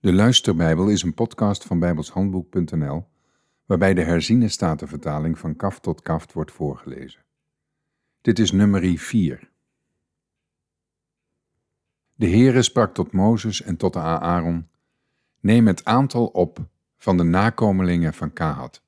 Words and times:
De 0.00 0.12
Luisterbijbel 0.12 0.88
is 0.88 1.02
een 1.02 1.14
podcast 1.14 1.64
van 1.64 1.78
bijbelshandboek.nl 1.78 3.06
waarbij 3.64 3.94
de 3.94 4.02
herziene 4.02 4.48
statenvertaling 4.48 5.38
van 5.38 5.56
kaft 5.56 5.82
tot 5.82 6.02
kaft 6.02 6.32
wordt 6.32 6.52
voorgelezen. 6.52 7.24
Dit 8.20 8.38
is 8.38 8.52
nummer 8.52 8.98
4. 8.98 9.50
De 12.14 12.28
Heere 12.28 12.62
sprak 12.62 12.94
tot 12.94 13.12
Mozes 13.12 13.62
en 13.62 13.76
tot 13.76 13.96
Aaron: 13.96 14.68
Neem 15.40 15.66
het 15.66 15.84
aantal 15.84 16.26
op 16.26 16.68
van 16.96 17.16
de 17.16 17.24
nakomelingen 17.24 18.14
van 18.14 18.32
Kahat. 18.32 18.82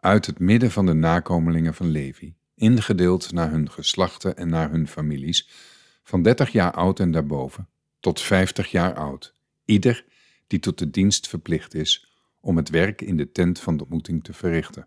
Uit 0.00 0.26
het 0.26 0.38
midden 0.38 0.70
van 0.70 0.86
de 0.86 0.94
nakomelingen 0.94 1.74
van 1.74 1.88
Levi, 1.88 2.36
ingedeeld 2.54 3.32
naar 3.32 3.50
hun 3.50 3.70
geslachten 3.70 4.36
en 4.36 4.48
naar 4.48 4.70
hun 4.70 4.88
families, 4.88 5.48
van 6.02 6.22
dertig 6.22 6.50
jaar 6.50 6.72
oud 6.72 7.00
en 7.00 7.10
daarboven, 7.10 7.68
tot 8.00 8.20
vijftig 8.20 8.70
jaar 8.70 8.94
oud, 8.94 9.33
ieder 9.64 10.04
die 10.46 10.58
tot 10.58 10.78
de 10.78 10.90
dienst 10.90 11.28
verplicht 11.28 11.74
is 11.74 12.12
om 12.40 12.56
het 12.56 12.68
werk 12.68 13.00
in 13.02 13.16
de 13.16 13.32
tent 13.32 13.60
van 13.60 13.76
de 13.76 13.82
ontmoeting 13.82 14.24
te 14.24 14.32
verrichten. 14.32 14.86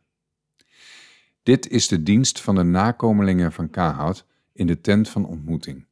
Dit 1.44 1.68
is 1.68 1.88
de 1.88 2.04
dienst 2.04 2.42
van 2.42 2.56
de 2.56 2.64
nakomelingen 2.64 3.52
van 3.52 3.70
Kahat 3.70 4.26
in 4.54 4.68
de 4.68 4.82
tent 4.82 5.10
van 5.10 5.26
ontmoeting, 5.26 5.86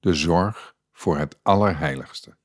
de 0.00 0.14
zorg 0.14 0.76
voor 0.92 1.18
het 1.18 1.38
Allerheiligste. 1.42 2.36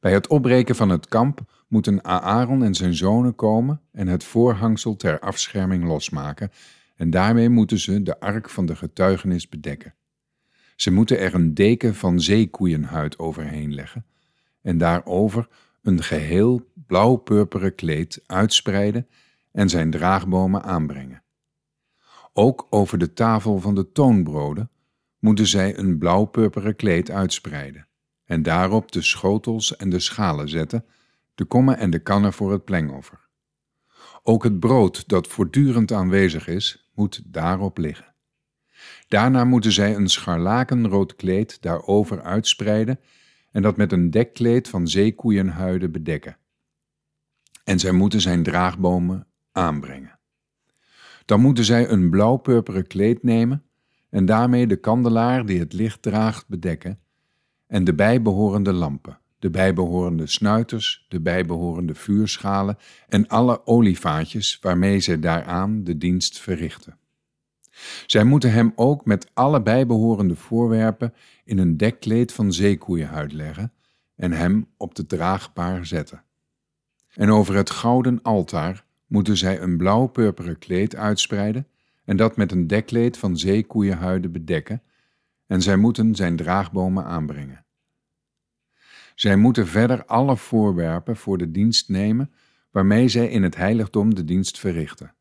Bij 0.00 0.12
het 0.12 0.26
opbreken 0.26 0.76
van 0.76 0.88
het 0.88 1.08
kamp 1.08 1.64
moeten 1.68 2.04
Aaron 2.04 2.62
en 2.62 2.74
zijn 2.74 2.94
zonen 2.94 3.34
komen 3.34 3.80
en 3.92 4.06
het 4.06 4.24
voorhangsel 4.24 4.96
ter 4.96 5.20
afscherming 5.20 5.84
losmaken, 5.84 6.50
en 6.96 7.10
daarmee 7.10 7.48
moeten 7.48 7.78
ze 7.78 8.02
de 8.02 8.20
ark 8.20 8.50
van 8.50 8.66
de 8.66 8.76
getuigenis 8.76 9.48
bedekken. 9.48 9.94
Ze 10.76 10.90
moeten 10.90 11.18
er 11.18 11.34
een 11.34 11.54
deken 11.54 11.94
van 11.94 12.20
zeekoeienhuid 12.20 13.18
overheen 13.18 13.74
leggen 13.74 14.06
en 14.62 14.78
daarover 14.78 15.48
een 15.82 16.02
geheel 16.02 16.70
blauw-purperen 16.86 17.74
kleed 17.74 18.22
uitspreiden 18.26 19.08
en 19.52 19.68
zijn 19.68 19.90
draagbomen 19.90 20.62
aanbrengen. 20.62 21.22
Ook 22.32 22.66
over 22.70 22.98
de 22.98 23.12
tafel 23.12 23.58
van 23.60 23.74
de 23.74 23.92
toonbroden 23.92 24.70
moeten 25.18 25.46
zij 25.46 25.78
een 25.78 25.98
blauw-purperen 25.98 26.76
kleed 26.76 27.10
uitspreiden 27.10 27.88
en 28.24 28.42
daarop 28.42 28.92
de 28.92 29.02
schotels 29.02 29.76
en 29.76 29.90
de 29.90 30.00
schalen 30.00 30.48
zetten, 30.48 30.84
de 31.34 31.44
kommen 31.44 31.78
en 31.78 31.90
de 31.90 31.98
kannen 31.98 32.32
voor 32.32 32.52
het 32.52 32.64
plengoffer. 32.64 33.28
Ook 34.22 34.44
het 34.44 34.60
brood 34.60 35.08
dat 35.08 35.26
voortdurend 35.26 35.92
aanwezig 35.92 36.46
is, 36.46 36.90
moet 36.94 37.22
daarop 37.24 37.78
liggen. 37.78 38.14
Daarna 39.08 39.44
moeten 39.44 39.72
zij 39.72 39.94
een 39.94 40.08
scharlakenrood 40.08 41.16
kleed 41.16 41.62
daarover 41.62 42.22
uitspreiden 42.22 43.00
en 43.50 43.62
dat 43.62 43.76
met 43.76 43.92
een 43.92 44.10
dekkleed 44.10 44.68
van 44.68 44.88
zeekoeienhuiden 44.88 45.92
bedekken. 45.92 46.36
En 47.64 47.78
zij 47.78 47.92
moeten 47.92 48.20
zijn 48.20 48.42
draagbomen 48.42 49.26
aanbrengen. 49.52 50.18
Dan 51.24 51.40
moeten 51.40 51.64
zij 51.64 51.88
een 51.88 52.10
blauw-purperen 52.10 52.86
kleed 52.86 53.22
nemen 53.22 53.62
en 54.10 54.26
daarmee 54.26 54.66
de 54.66 54.76
kandelaar 54.76 55.46
die 55.46 55.58
het 55.58 55.72
licht 55.72 56.02
draagt 56.02 56.48
bedekken 56.48 56.98
en 57.66 57.84
de 57.84 57.94
bijbehorende 57.94 58.72
lampen, 58.72 59.18
de 59.38 59.50
bijbehorende 59.50 60.26
snuiters, 60.26 61.06
de 61.08 61.20
bijbehorende 61.20 61.94
vuurschalen 61.94 62.76
en 63.08 63.28
alle 63.28 63.66
olievaatjes 63.66 64.58
waarmee 64.60 65.00
zij 65.00 65.18
daaraan 65.18 65.84
de 65.84 65.98
dienst 65.98 66.38
verrichten. 66.38 66.98
Zij 68.06 68.24
moeten 68.24 68.52
hem 68.52 68.72
ook 68.74 69.04
met 69.04 69.30
alle 69.34 69.62
bijbehorende 69.62 70.36
voorwerpen 70.36 71.14
in 71.44 71.58
een 71.58 71.76
dekkleed 71.76 72.32
van 72.32 72.52
zeekoeienhuid 72.52 73.32
leggen 73.32 73.72
en 74.14 74.32
hem 74.32 74.66
op 74.76 74.94
de 74.94 75.06
draagbaar 75.06 75.86
zetten. 75.86 76.22
En 77.14 77.30
over 77.30 77.54
het 77.54 77.70
gouden 77.70 78.22
altaar 78.22 78.84
moeten 79.06 79.36
zij 79.36 79.60
een 79.60 79.76
blauw-purperen 79.76 80.58
kleed 80.58 80.96
uitspreiden 80.96 81.66
en 82.04 82.16
dat 82.16 82.36
met 82.36 82.52
een 82.52 82.66
dekkleed 82.66 83.16
van 83.18 83.38
zeekoeienhuiden 83.38 84.32
bedekken, 84.32 84.82
en 85.46 85.62
zij 85.62 85.76
moeten 85.76 86.14
zijn 86.14 86.36
draagbomen 86.36 87.04
aanbrengen. 87.04 87.64
Zij 89.14 89.36
moeten 89.36 89.66
verder 89.66 90.04
alle 90.04 90.36
voorwerpen 90.36 91.16
voor 91.16 91.38
de 91.38 91.50
dienst 91.50 91.88
nemen 91.88 92.32
waarmee 92.70 93.08
zij 93.08 93.28
in 93.28 93.42
het 93.42 93.56
heiligdom 93.56 94.14
de 94.14 94.24
dienst 94.24 94.58
verrichten, 94.58 95.14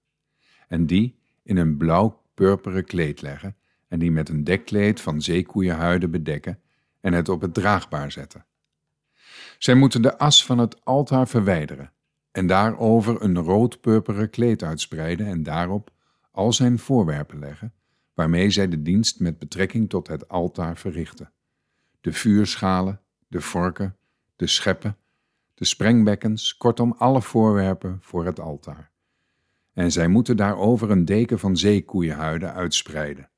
en 0.67 0.85
die 0.85 1.19
in 1.43 1.57
een 1.57 1.77
blauw 1.77 2.21
purperen 2.37 2.85
kleed 2.85 3.21
leggen 3.21 3.55
en 3.87 3.99
die 3.99 4.11
met 4.11 4.29
een 4.29 4.43
dekkleed 4.43 5.01
van 5.01 5.21
zeekoeienhuiden 5.21 6.11
bedekken 6.11 6.59
en 6.99 7.13
het 7.13 7.29
op 7.29 7.41
het 7.41 7.53
draagbaar 7.53 8.11
zetten. 8.11 8.45
Zij 9.57 9.75
moeten 9.75 10.01
de 10.01 10.17
as 10.17 10.45
van 10.45 10.57
het 10.57 10.85
altaar 10.85 11.27
verwijderen 11.27 11.91
en 12.31 12.47
daarover 12.47 13.21
een 13.21 13.37
rood-purperen 13.37 14.29
kleed 14.29 14.63
uitspreiden 14.63 15.27
en 15.27 15.43
daarop 15.43 15.91
al 16.31 16.53
zijn 16.53 16.79
voorwerpen 16.79 17.39
leggen, 17.39 17.73
waarmee 18.13 18.49
zij 18.49 18.67
de 18.67 18.81
dienst 18.81 19.19
met 19.19 19.39
betrekking 19.39 19.89
tot 19.89 20.07
het 20.07 20.27
altaar 20.27 20.77
verrichten. 20.77 21.31
De 22.01 22.13
vuurschalen, 22.13 23.01
de 23.27 23.41
vorken, 23.41 23.95
de 24.35 24.47
scheppen, 24.47 24.97
de 25.53 25.65
sprengbekkens, 25.65 26.57
kortom 26.57 26.95
alle 26.97 27.21
voorwerpen 27.21 27.97
voor 28.01 28.25
het 28.25 28.39
altaar 28.39 28.91
en 29.77 29.91
zij 29.91 30.07
moeten 30.07 30.37
daarover 30.37 30.91
een 30.91 31.05
deken 31.05 31.39
van 31.39 31.57
zeekoeienhuiden 31.57 32.53
uitspreiden 32.53 33.29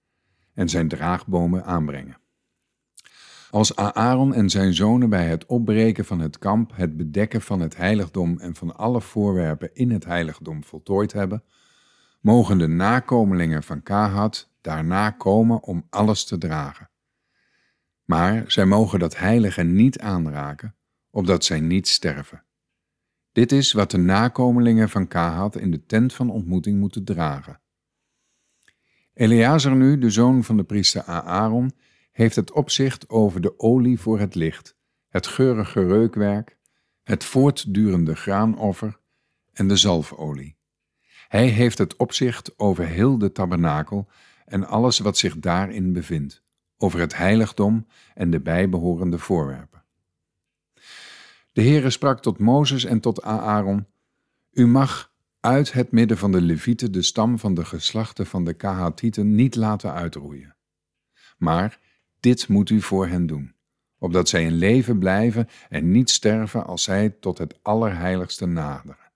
en 0.53 0.69
zijn 0.69 0.87
draagbomen 0.87 1.65
aanbrengen. 1.65 2.17
Als 3.49 3.75
Aaron 3.75 4.33
en 4.33 4.49
zijn 4.49 4.73
zonen 4.73 5.09
bij 5.09 5.27
het 5.27 5.45
opbreken 5.45 6.05
van 6.05 6.19
het 6.19 6.37
kamp 6.37 6.71
het 6.75 6.97
bedekken 6.97 7.41
van 7.41 7.59
het 7.59 7.77
heiligdom 7.77 8.39
en 8.39 8.55
van 8.55 8.75
alle 8.75 9.01
voorwerpen 9.01 9.69
in 9.73 9.91
het 9.91 10.05
heiligdom 10.05 10.63
voltooid 10.63 11.13
hebben, 11.13 11.43
mogen 12.21 12.57
de 12.57 12.67
nakomelingen 12.67 13.63
van 13.63 13.83
Kahat 13.83 14.49
daarna 14.61 15.09
komen 15.09 15.63
om 15.63 15.87
alles 15.89 16.25
te 16.25 16.37
dragen. 16.37 16.89
Maar 18.05 18.43
zij 18.47 18.65
mogen 18.65 18.99
dat 18.99 19.17
heilige 19.17 19.63
niet 19.63 19.99
aanraken, 19.99 20.75
opdat 21.09 21.43
zij 21.43 21.59
niet 21.59 21.87
sterven. 21.87 22.43
Dit 23.39 23.51
is 23.51 23.71
wat 23.71 23.91
de 23.91 23.97
nakomelingen 23.97 24.89
van 24.89 25.07
Kahat 25.07 25.55
in 25.55 25.71
de 25.71 25.85
tent 25.85 26.13
van 26.13 26.29
ontmoeting 26.29 26.79
moeten 26.79 27.03
dragen. 27.03 27.61
Eleazar 29.13 29.75
nu, 29.75 29.97
de 29.97 30.09
zoon 30.09 30.43
van 30.43 30.57
de 30.57 30.63
priester 30.63 31.03
Aaron, 31.03 31.71
heeft 32.11 32.35
het 32.35 32.51
opzicht 32.51 33.09
over 33.09 33.41
de 33.41 33.59
olie 33.59 33.99
voor 33.99 34.19
het 34.19 34.35
licht, 34.35 34.75
het 35.09 35.27
geurige 35.27 35.87
reukwerk, 35.87 36.57
het 37.03 37.23
voortdurende 37.23 38.15
graanoffer 38.15 38.99
en 39.53 39.67
de 39.67 39.75
zalfolie. 39.75 40.57
Hij 41.27 41.47
heeft 41.47 41.77
het 41.77 41.95
opzicht 41.95 42.59
over 42.59 42.85
heel 42.85 43.17
de 43.17 43.31
tabernakel 43.31 44.07
en 44.45 44.67
alles 44.67 44.99
wat 44.99 45.17
zich 45.17 45.37
daarin 45.37 45.93
bevindt, 45.93 46.43
over 46.77 46.99
het 46.99 47.17
heiligdom 47.17 47.87
en 48.13 48.29
de 48.29 48.39
bijbehorende 48.39 49.17
voorwerpen. 49.17 49.68
De 51.51 51.61
Heere 51.61 51.89
sprak 51.89 52.21
tot 52.21 52.39
Mozes 52.39 52.83
en 52.85 52.99
tot 52.99 53.21
Aaron, 53.21 53.85
U 54.51 54.67
mag 54.67 55.13
uit 55.39 55.73
het 55.73 55.91
midden 55.91 56.17
van 56.17 56.31
de 56.31 56.41
Levieten 56.41 56.91
de 56.91 57.01
stam 57.01 57.39
van 57.39 57.53
de 57.53 57.65
geslachten 57.65 58.25
van 58.25 58.45
de 58.45 58.53
Kahatieten 58.53 59.35
niet 59.35 59.55
laten 59.55 59.93
uitroeien. 59.93 60.55
Maar 61.37 61.79
dit 62.19 62.47
moet 62.47 62.69
u 62.69 62.81
voor 62.81 63.07
hen 63.07 63.25
doen, 63.25 63.53
opdat 63.97 64.29
zij 64.29 64.43
in 64.43 64.53
leven 64.53 64.99
blijven 64.99 65.47
en 65.69 65.91
niet 65.91 66.09
sterven 66.09 66.65
als 66.65 66.83
zij 66.83 67.09
tot 67.09 67.37
het 67.37 67.59
Allerheiligste 67.61 68.45
naderen. 68.45 69.11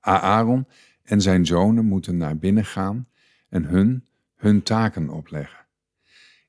Aaron 0.00 0.66
en 1.02 1.20
zijn 1.20 1.46
zonen 1.46 1.84
moeten 1.84 2.16
naar 2.16 2.38
binnen 2.38 2.64
gaan 2.64 3.08
en 3.48 3.64
hun 3.64 4.06
hun 4.36 4.62
taken 4.62 5.08
opleggen. 5.08 5.66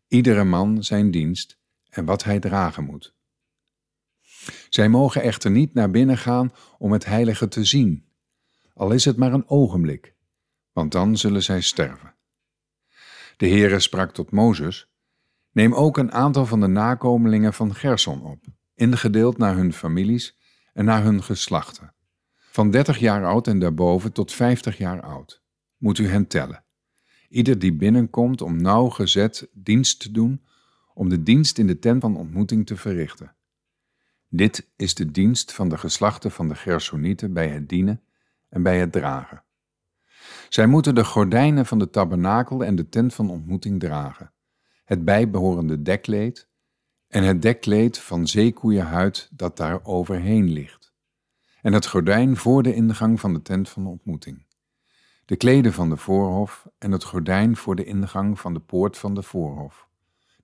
Iedere 0.08 0.44
man 0.44 0.84
zijn 0.84 1.12
dienst 1.12 1.60
en 1.90 2.06
wat 2.06 2.24
hij 2.24 2.40
dragen 2.40 2.84
moet. 2.84 3.16
Zij 4.70 4.90
mogen 4.90 5.22
echter 5.22 5.52
niet 5.52 5.74
naar 5.74 5.92
binnen 5.92 6.18
gaan 6.18 6.52
om 6.78 6.92
het 6.92 7.06
heilige 7.06 7.48
te 7.48 7.64
zien, 7.64 8.06
al 8.74 8.92
is 8.92 9.06
het 9.06 9.18
maar 9.18 9.34
een 9.34 9.50
ogenblik, 9.50 10.14
want 10.72 10.92
dan 10.92 11.18
zullen 11.18 11.44
zij 11.44 11.62
sterven. 11.62 12.16
De 13.38 13.48
Heere 13.48 13.80
sprak 13.80 14.14
tot 14.14 14.32
Mozes, 14.32 14.90
neem 15.52 15.74
ook 15.74 15.98
een 15.98 16.12
aantal 16.12 16.46
van 16.46 16.60
de 16.60 16.68
nakomelingen 16.68 17.54
van 17.54 17.76
Gerson 17.76 18.22
op, 18.22 18.46
ingedeeld 18.74 19.38
naar 19.38 19.56
hun 19.56 19.74
families 19.74 20.38
en 20.74 20.86
naar 20.86 21.04
hun 21.04 21.24
geslachten. 21.24 21.94
Van 22.36 22.72
dertig 22.72 22.98
jaar 22.98 23.26
oud 23.26 23.48
en 23.48 23.60
daarboven 23.60 24.12
tot 24.12 24.32
vijftig 24.32 24.78
jaar 24.78 25.02
oud, 25.02 25.44
moet 25.78 25.98
u 25.98 26.08
hen 26.08 26.28
tellen. 26.28 26.64
Ieder 27.30 27.60
die 27.60 27.74
binnenkomt 27.74 28.42
om 28.42 28.62
nauwgezet 28.62 29.50
dienst 29.54 30.00
te 30.00 30.12
doen, 30.12 30.46
om 30.94 31.10
de 31.10 31.24
dienst 31.24 31.58
in 31.58 31.68
de 31.68 31.80
tent 31.80 32.02
van 32.02 32.18
ontmoeting 32.18 32.66
te 32.66 32.78
verrichten. 32.78 33.36
Dit 34.38 34.70
is 34.76 34.96
de 34.96 35.12
dienst 35.12 35.54
van 35.54 35.70
de 35.70 35.78
geslachten 35.78 36.32
van 36.32 36.48
de 36.48 36.56
Gersonieten 36.56 37.34
bij 37.34 37.48
het 37.48 37.70
dienen 37.70 38.04
en 38.50 38.64
bij 38.64 38.80
het 38.80 38.92
dragen. 38.92 39.44
Zij 40.50 40.68
moeten 40.68 40.96
de 40.96 41.04
gordijnen 41.04 41.66
van 41.66 41.80
de 41.80 41.90
tabernakel 41.90 42.64
en 42.64 42.76
de 42.76 42.90
tent 42.90 43.14
van 43.14 43.30
ontmoeting 43.30 43.80
dragen, 43.80 44.34
het 44.86 45.06
bijbehorende 45.06 45.82
dekkleed 45.82 46.50
en 47.08 47.24
het 47.24 47.42
dekkleed 47.42 48.00
van 48.00 48.28
zeekoeienhuid 48.28 49.30
dat 49.32 49.58
daar 49.58 49.86
overheen 49.86 50.50
ligt, 50.50 50.94
en 51.62 51.74
het 51.74 51.88
gordijn 51.88 52.38
voor 52.38 52.64
de 52.64 52.74
ingang 52.74 53.20
van 53.20 53.34
de 53.34 53.42
tent 53.42 53.70
van 53.70 53.88
ontmoeting, 53.88 54.46
de 55.26 55.36
kleden 55.36 55.74
van 55.74 55.90
de 55.90 55.98
voorhof 55.98 56.68
en 56.78 56.92
het 56.92 57.04
gordijn 57.04 57.56
voor 57.56 57.76
de 57.76 57.86
ingang 57.86 58.40
van 58.40 58.54
de 58.54 58.60
poort 58.60 58.98
van 58.98 59.14
de 59.14 59.24
voorhof, 59.24 59.88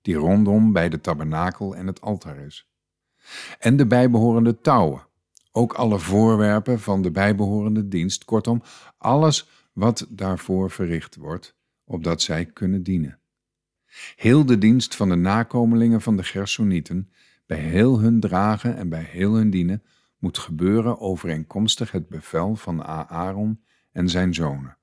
die 0.02 0.14
rondom 0.14 0.72
bij 0.72 0.88
de 0.88 1.00
tabernakel 1.00 1.76
en 1.76 1.86
het 1.86 2.00
altaar 2.00 2.38
is, 2.38 2.72
en 3.58 3.76
de 3.76 3.86
bijbehorende 3.86 4.60
touwen, 4.60 5.06
ook 5.52 5.72
alle 5.72 5.98
voorwerpen 5.98 6.80
van 6.80 7.02
de 7.02 7.10
bijbehorende 7.10 7.88
dienst, 7.88 8.24
kortom, 8.24 8.62
alles 8.98 9.48
wat 9.72 10.06
daarvoor 10.08 10.70
verricht 10.70 11.16
wordt, 11.16 11.56
opdat 11.84 12.22
zij 12.22 12.44
kunnen 12.44 12.82
dienen. 12.82 13.18
Heel 14.16 14.46
de 14.46 14.58
dienst 14.58 14.96
van 14.96 15.08
de 15.08 15.14
nakomelingen 15.14 16.00
van 16.00 16.16
de 16.16 16.24
Gersonieten, 16.24 17.10
bij 17.46 17.58
heel 17.58 18.00
hun 18.00 18.20
dragen 18.20 18.76
en 18.76 18.88
bij 18.88 19.02
heel 19.02 19.34
hun 19.34 19.50
dienen, 19.50 19.82
moet 20.18 20.38
gebeuren 20.38 21.00
overeenkomstig 21.00 21.90
het 21.90 22.08
bevel 22.08 22.56
van 22.56 22.84
Aaron 22.84 23.60
en 23.92 24.08
zijn 24.08 24.34
zonen. 24.34 24.76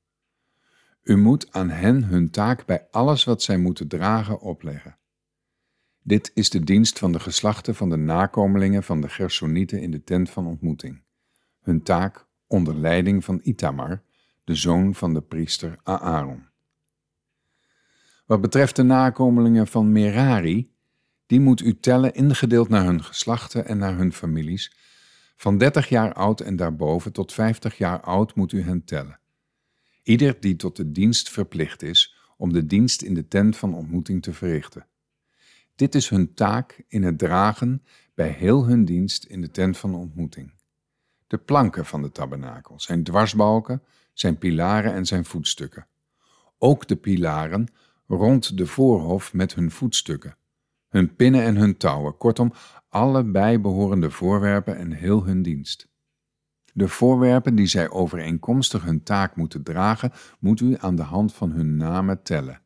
U 1.03 1.17
moet 1.17 1.53
aan 1.53 1.69
hen 1.69 2.03
hun 2.03 2.29
taak 2.29 2.65
bij 2.65 2.87
alles 2.91 3.23
wat 3.23 3.41
zij 3.41 3.57
moeten 3.57 3.87
dragen 3.87 4.39
opleggen. 4.39 4.97
Dit 6.03 6.31
is 6.33 6.49
de 6.49 6.59
dienst 6.59 6.99
van 6.99 7.11
de 7.11 7.19
geslachten 7.19 7.75
van 7.75 7.89
de 7.89 7.95
nakomelingen 7.95 8.83
van 8.83 9.01
de 9.01 9.09
Gersonieten 9.09 9.81
in 9.81 9.91
de 9.91 10.03
tent 10.03 10.29
van 10.29 10.47
ontmoeting. 10.47 11.01
Hun 11.61 11.83
taak 11.83 12.27
onder 12.47 12.75
leiding 12.75 13.23
van 13.23 13.39
Itamar, 13.43 14.03
de 14.43 14.55
zoon 14.55 14.95
van 14.95 15.13
de 15.13 15.21
priester 15.21 15.79
Aaron. 15.83 16.49
Wat 18.25 18.41
betreft 18.41 18.75
de 18.75 18.83
nakomelingen 18.83 19.67
van 19.67 19.91
Merari, 19.91 20.73
die 21.25 21.39
moet 21.39 21.61
u 21.61 21.79
tellen 21.79 22.13
ingedeeld 22.13 22.69
naar 22.69 22.85
hun 22.85 23.03
geslachten 23.03 23.65
en 23.65 23.77
naar 23.77 23.97
hun 23.97 24.13
families. 24.13 24.75
Van 25.35 25.57
30 25.57 25.89
jaar 25.89 26.13
oud 26.13 26.39
en 26.39 26.55
daarboven 26.55 27.13
tot 27.13 27.33
50 27.33 27.77
jaar 27.77 28.01
oud 28.01 28.35
moet 28.35 28.51
u 28.51 28.61
hen 28.61 28.83
tellen. 28.83 29.19
Ieder 30.03 30.39
die 30.39 30.55
tot 30.55 30.75
de 30.75 30.91
dienst 30.91 31.29
verplicht 31.29 31.81
is 31.81 32.15
om 32.37 32.53
de 32.53 32.65
dienst 32.65 33.01
in 33.01 33.13
de 33.13 33.27
tent 33.27 33.57
van 33.57 33.73
ontmoeting 33.73 34.21
te 34.21 34.33
verrichten. 34.33 34.85
Dit 35.81 35.95
is 35.95 36.09
hun 36.09 36.33
taak 36.33 36.83
in 36.87 37.03
het 37.03 37.17
dragen 37.17 37.83
bij 38.13 38.29
heel 38.29 38.65
hun 38.65 38.85
dienst 38.85 39.23
in 39.23 39.41
de 39.41 39.51
tent 39.51 39.77
van 39.77 39.95
ontmoeting. 39.95 40.53
De 41.27 41.37
planken 41.37 41.85
van 41.85 42.01
de 42.01 42.11
tabernakel, 42.11 42.79
zijn 42.79 43.03
dwarsbalken, 43.03 43.83
zijn 44.13 44.37
pilaren 44.37 44.93
en 44.93 45.05
zijn 45.05 45.25
voetstukken. 45.25 45.87
Ook 46.57 46.87
de 46.87 46.95
pilaren 46.95 47.67
rond 48.07 48.57
de 48.57 48.65
voorhof 48.65 49.33
met 49.33 49.55
hun 49.55 49.71
voetstukken, 49.71 50.37
hun 50.89 51.15
pinnen 51.15 51.43
en 51.43 51.55
hun 51.55 51.77
touwen, 51.77 52.17
kortom, 52.17 52.53
alle 52.89 53.23
bijbehorende 53.23 54.11
voorwerpen 54.11 54.77
en 54.77 54.91
heel 54.91 55.25
hun 55.25 55.41
dienst. 55.41 55.87
De 56.73 56.87
voorwerpen 56.87 57.55
die 57.55 57.67
zij 57.67 57.89
overeenkomstig 57.89 58.83
hun 58.83 59.03
taak 59.03 59.35
moeten 59.35 59.63
dragen, 59.63 60.11
moet 60.39 60.59
u 60.59 60.75
aan 60.79 60.95
de 60.95 61.03
hand 61.03 61.33
van 61.33 61.51
hun 61.51 61.75
namen 61.75 62.23
tellen. 62.23 62.60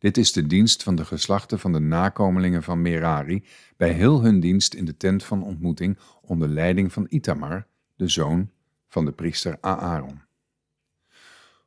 Dit 0.00 0.16
is 0.16 0.32
de 0.32 0.46
dienst 0.46 0.82
van 0.82 0.94
de 0.94 1.04
geslachten 1.04 1.58
van 1.58 1.72
de 1.72 1.78
nakomelingen 1.78 2.62
van 2.62 2.82
Merari 2.82 3.44
bij 3.76 3.92
heel 3.92 4.22
hun 4.22 4.40
dienst 4.40 4.74
in 4.74 4.84
de 4.84 4.96
tent 4.96 5.24
van 5.24 5.42
ontmoeting 5.42 5.98
onder 6.22 6.48
leiding 6.48 6.92
van 6.92 7.06
Itamar, 7.08 7.66
de 7.96 8.08
zoon 8.08 8.50
van 8.88 9.04
de 9.04 9.12
priester 9.12 9.58
Aaron. 9.60 10.20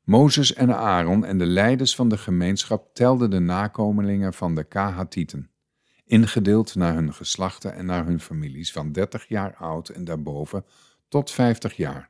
Mozes 0.03 0.53
en 0.53 0.75
Aaron 0.75 1.25
en 1.25 1.37
de 1.37 1.45
leiders 1.45 1.95
van 1.95 2.09
de 2.09 2.17
gemeenschap 2.17 2.93
telden 2.93 3.29
de 3.29 3.39
nakomelingen 3.39 4.33
van 4.33 4.55
de 4.55 4.63
Kahatieten, 4.63 5.49
ingedeeld 6.05 6.75
naar 6.75 6.93
hun 6.93 7.13
geslachten 7.13 7.73
en 7.73 7.85
naar 7.85 8.05
hun 8.05 8.19
families 8.19 8.71
van 8.71 8.91
30 8.91 9.27
jaar 9.27 9.55
oud 9.55 9.89
en 9.89 10.03
daarboven 10.03 10.65
tot 11.07 11.31
50 11.31 11.75
jaar, 11.75 12.09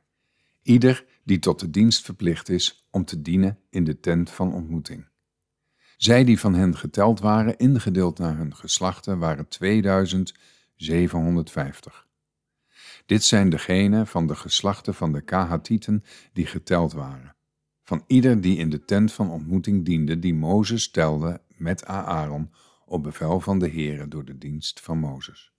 ieder 0.62 1.04
die 1.24 1.38
tot 1.38 1.60
de 1.60 1.70
dienst 1.70 2.04
verplicht 2.04 2.48
is 2.48 2.86
om 2.90 3.04
te 3.04 3.22
dienen 3.22 3.58
in 3.70 3.84
de 3.84 4.00
tent 4.00 4.30
van 4.30 4.54
ontmoeting. 4.54 5.12
Zij 5.96 6.24
die 6.24 6.40
van 6.40 6.54
hen 6.54 6.76
geteld 6.76 7.20
waren, 7.20 7.56
ingedeeld 7.56 8.18
naar 8.18 8.36
hun 8.36 8.56
geslachten, 8.56 9.18
waren 9.18 9.48
2750. 9.48 12.06
Dit 13.06 13.24
zijn 13.24 13.50
degenen 13.50 14.06
van 14.06 14.26
de 14.26 14.34
geslachten 14.34 14.94
van 14.94 15.12
de 15.12 15.20
Kahatieten 15.20 16.04
die 16.32 16.46
geteld 16.46 16.92
waren 16.92 17.34
van 17.84 18.04
ieder 18.06 18.40
die 18.40 18.58
in 18.58 18.70
de 18.70 18.84
tent 18.84 19.12
van 19.12 19.30
ontmoeting 19.30 19.84
diende, 19.84 20.18
die 20.18 20.34
Mozes 20.34 20.90
telde 20.90 21.40
met 21.56 21.84
Aaron 21.84 22.50
op 22.86 23.02
bevel 23.02 23.40
van 23.40 23.58
de 23.58 23.70
Heere 23.70 24.08
door 24.08 24.24
de 24.24 24.38
dienst 24.38 24.80
van 24.80 24.98
Mozes. 24.98 25.52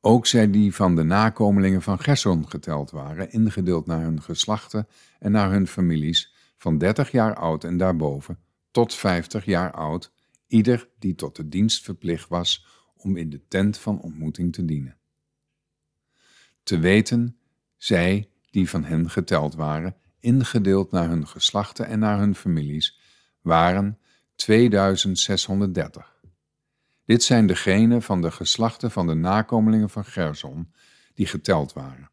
Ook 0.00 0.26
zij 0.26 0.50
die 0.50 0.74
van 0.74 0.96
de 0.96 1.02
nakomelingen 1.02 1.82
van 1.82 1.98
Gerson 1.98 2.48
geteld 2.48 2.90
waren, 2.90 3.30
ingedeeld 3.30 3.86
naar 3.86 4.00
hun 4.00 4.22
geslachten 4.22 4.88
en 5.18 5.32
naar 5.32 5.50
hun 5.50 5.66
families, 5.66 6.34
van 6.56 6.78
dertig 6.78 7.10
jaar 7.10 7.34
oud 7.34 7.64
en 7.64 7.76
daarboven, 7.76 8.38
tot 8.70 8.94
vijftig 8.94 9.44
jaar 9.44 9.72
oud, 9.72 10.12
ieder 10.46 10.88
die 10.98 11.14
tot 11.14 11.36
de 11.36 11.48
dienst 11.48 11.84
verplicht 11.84 12.28
was 12.28 12.66
om 12.96 13.16
in 13.16 13.30
de 13.30 13.40
tent 13.48 13.78
van 13.78 14.00
ontmoeting 14.00 14.52
te 14.52 14.64
dienen. 14.64 14.96
Te 16.62 16.78
weten, 16.78 17.38
zij 17.76 18.30
die 18.50 18.68
van 18.68 18.84
hen 18.84 19.10
geteld 19.10 19.54
waren, 19.54 19.96
ingedeeld 20.20 20.90
naar 20.90 21.08
hun 21.08 21.26
geslachten 21.26 21.86
en 21.86 21.98
naar 21.98 22.18
hun 22.18 22.34
families, 22.34 23.00
waren 23.40 23.98
2630. 24.34 26.16
Dit 27.04 27.22
zijn 27.22 27.46
degenen 27.46 28.02
van 28.02 28.22
de 28.22 28.30
geslachten 28.30 28.90
van 28.90 29.06
de 29.06 29.14
nakomelingen 29.14 29.90
van 29.90 30.04
Gerson 30.04 30.72
die 31.14 31.26
geteld 31.26 31.72
waren. 31.72 32.10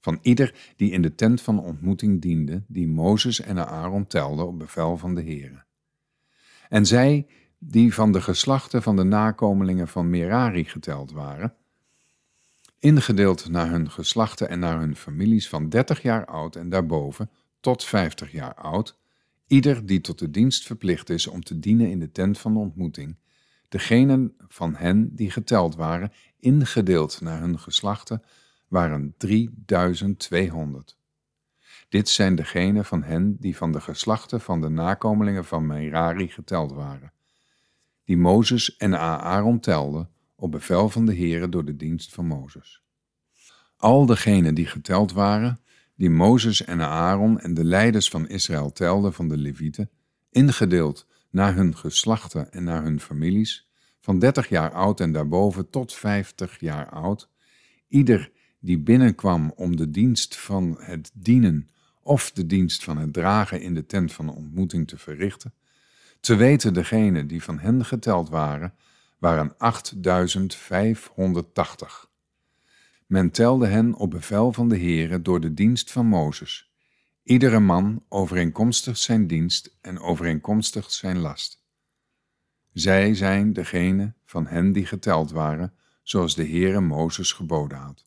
Van 0.00 0.18
ieder 0.22 0.72
die 0.76 0.90
in 0.90 1.02
de 1.02 1.14
tent 1.14 1.40
van 1.40 1.60
ontmoeting 1.60 2.20
diende, 2.20 2.62
die 2.68 2.88
Mozes 2.88 3.40
en 3.40 3.68
Aaron 3.68 4.06
telden 4.06 4.46
op 4.46 4.58
bevel 4.58 4.96
van 4.96 5.14
de 5.14 5.22
Heere. 5.22 5.64
En 6.72 6.86
zij 6.86 7.26
die 7.58 7.94
van 7.94 8.12
de 8.12 8.20
geslachten 8.20 8.82
van 8.82 8.96
de 8.96 9.02
nakomelingen 9.02 9.88
van 9.88 10.10
Merari 10.10 10.64
geteld 10.64 11.12
waren, 11.12 11.54
ingedeeld 12.78 13.48
naar 13.48 13.70
hun 13.70 13.90
geslachten 13.90 14.48
en 14.48 14.58
naar 14.58 14.78
hun 14.78 14.96
families 14.96 15.48
van 15.48 15.68
dertig 15.68 16.02
jaar 16.02 16.26
oud 16.26 16.56
en 16.56 16.68
daarboven, 16.68 17.30
tot 17.60 17.84
50 17.84 18.32
jaar 18.32 18.54
oud, 18.54 18.98
ieder 19.46 19.86
die 19.86 20.00
tot 20.00 20.18
de 20.18 20.30
dienst 20.30 20.66
verplicht 20.66 21.10
is 21.10 21.26
om 21.26 21.42
te 21.42 21.58
dienen 21.58 21.90
in 21.90 21.98
de 21.98 22.12
tent 22.12 22.38
van 22.38 22.52
de 22.52 22.58
ontmoeting, 22.58 23.18
degenen 23.68 24.34
van 24.48 24.74
hen 24.74 25.14
die 25.14 25.30
geteld 25.30 25.74
waren, 25.74 26.12
ingedeeld 26.38 27.20
naar 27.20 27.40
hun 27.40 27.58
geslachten, 27.58 28.22
waren 28.68 29.14
3200. 29.16 30.96
Dit 31.92 32.08
zijn 32.08 32.34
degenen 32.34 32.84
van 32.84 33.02
hen 33.02 33.36
die 33.40 33.56
van 33.56 33.72
de 33.72 33.80
geslachten 33.80 34.40
van 34.40 34.60
de 34.60 34.68
nakomelingen 34.68 35.44
van 35.44 35.66
Merari 35.66 36.28
geteld 36.28 36.72
waren, 36.72 37.12
die 38.04 38.16
Mozes 38.16 38.76
en 38.76 38.98
Aaron 38.98 39.60
telden 39.60 40.08
op 40.34 40.50
bevel 40.50 40.88
van 40.88 41.06
de 41.06 41.16
Heere 41.16 41.48
door 41.48 41.64
de 41.64 41.76
dienst 41.76 42.14
van 42.14 42.26
Mozes. 42.26 42.82
Al 43.76 44.06
degenen 44.06 44.54
die 44.54 44.66
geteld 44.66 45.12
waren, 45.12 45.60
die 45.94 46.10
Mozes 46.10 46.64
en 46.64 46.80
Aaron 46.80 47.40
en 47.40 47.54
de 47.54 47.64
leiders 47.64 48.08
van 48.08 48.28
Israël 48.28 48.72
telden 48.72 49.12
van 49.12 49.28
de 49.28 49.36
Levieten, 49.36 49.90
ingedeeld 50.30 51.06
naar 51.30 51.54
hun 51.54 51.76
geslachten 51.76 52.52
en 52.52 52.64
naar 52.64 52.82
hun 52.82 53.00
families, 53.00 53.68
van 54.00 54.18
dertig 54.18 54.48
jaar 54.48 54.72
oud 54.72 55.00
en 55.00 55.12
daarboven 55.12 55.70
tot 55.70 55.94
vijftig 55.94 56.60
jaar 56.60 56.88
oud, 56.88 57.28
ieder 57.88 58.30
die 58.60 58.78
binnenkwam 58.78 59.52
om 59.56 59.76
de 59.76 59.90
dienst 59.90 60.36
van 60.36 60.76
het 60.78 61.10
dienen 61.14 61.66
of 62.02 62.30
de 62.30 62.46
dienst 62.46 62.84
van 62.84 62.98
het 62.98 63.12
dragen 63.12 63.60
in 63.60 63.74
de 63.74 63.86
tent 63.86 64.12
van 64.12 64.26
de 64.26 64.32
ontmoeting 64.32 64.88
te 64.88 64.98
verrichten, 64.98 65.54
te 66.20 66.34
weten 66.34 66.74
degenen 66.74 67.26
die 67.26 67.42
van 67.42 67.58
hen 67.58 67.84
geteld 67.84 68.28
waren, 68.28 68.74
waren 69.18 69.54
8580. 69.58 72.10
Men 73.06 73.30
telde 73.30 73.66
hen 73.66 73.94
op 73.94 74.10
bevel 74.10 74.52
van 74.52 74.68
de 74.68 74.78
Heere 74.78 75.22
door 75.22 75.40
de 75.40 75.54
dienst 75.54 75.92
van 75.92 76.06
Mozes, 76.06 76.72
iedere 77.22 77.60
man 77.60 78.04
overeenkomstig 78.08 78.98
zijn 78.98 79.26
dienst 79.26 79.76
en 79.80 80.00
overeenkomstig 80.00 80.92
zijn 80.92 81.18
last. 81.18 81.64
Zij 82.72 83.14
zijn 83.14 83.52
degene 83.52 84.14
van 84.24 84.46
hen 84.46 84.72
die 84.72 84.86
geteld 84.86 85.30
waren, 85.30 85.74
zoals 86.02 86.34
de 86.34 86.46
Heere 86.46 86.80
Mozes 86.80 87.32
geboden 87.32 87.78
had. 87.78 88.06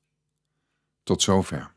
Tot 1.04 1.22
zover. 1.22 1.75